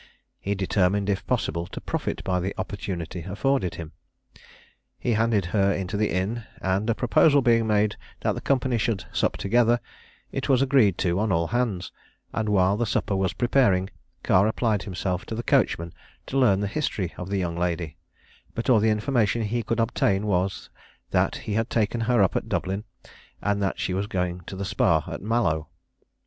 He 0.39 0.55
determined, 0.55 1.11
if 1.11 1.27
possible, 1.27 1.67
to 1.67 1.79
profit 1.79 2.23
by 2.23 2.39
the 2.39 2.55
opportunity 2.57 3.21
afforded 3.21 3.75
him. 3.75 3.91
He 4.97 5.13
handed 5.13 5.45
her 5.53 5.71
into 5.71 5.95
the 5.95 6.09
inn, 6.09 6.43
and 6.59 6.89
a 6.89 6.95
proposal 6.95 7.43
being 7.43 7.67
made 7.67 7.97
that 8.21 8.31
the 8.33 8.41
company 8.41 8.79
should 8.79 9.05
sup 9.13 9.37
together, 9.37 9.79
it 10.31 10.49
was 10.49 10.59
agreed 10.59 10.97
to 11.05 11.19
on 11.19 11.31
all 11.31 11.45
hands; 11.45 11.91
and 12.33 12.49
while 12.49 12.77
the 12.77 12.87
supper 12.87 13.15
was 13.15 13.33
preparing, 13.33 13.91
Carr 14.23 14.47
applied 14.47 14.81
himself 14.81 15.23
to 15.27 15.35
the 15.35 15.43
coachman 15.43 15.93
to 16.25 16.35
learn 16.39 16.61
the 16.61 16.65
history 16.67 17.13
of 17.17 17.29
the 17.29 17.37
young 17.37 17.55
lady; 17.55 17.95
but 18.55 18.71
all 18.71 18.79
the 18.79 18.89
information 18.89 19.43
he 19.43 19.61
could 19.61 19.79
obtain 19.79 20.25
was, 20.25 20.71
that 21.11 21.35
he 21.45 21.53
had 21.53 21.69
taken 21.69 22.01
her 22.01 22.23
up 22.23 22.35
at 22.35 22.49
Dublin, 22.49 22.85
and 23.39 23.61
that 23.61 23.79
she 23.79 23.93
was 23.93 24.07
going 24.07 24.41
to 24.47 24.55
the 24.55 24.65
Spa 24.65 25.03
at 25.07 25.21
Mallow. 25.21 25.67